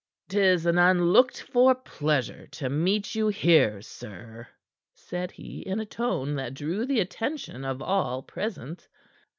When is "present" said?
8.23-8.87